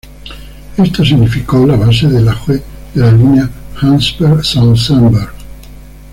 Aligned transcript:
Esto 0.77 1.05
significó 1.05 1.63
la 1.67 1.75
base 1.75 2.07
del 2.07 2.27
auge 2.27 2.63
de 2.95 3.01
la 3.03 3.11
línea 3.11 3.47
Hachberg-Sausenberg. 3.81 5.31